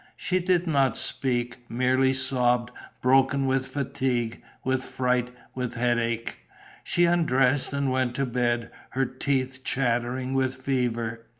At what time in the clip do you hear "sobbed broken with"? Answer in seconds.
2.13-3.67